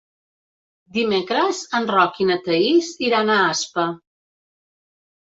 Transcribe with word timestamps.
Dimecres 0.95 1.59
en 1.79 1.85
Roc 1.95 2.17
i 2.25 2.27
na 2.29 2.37
Thaís 2.47 2.89
iran 3.09 3.29
a 3.35 3.37
Aspa. 3.51 3.85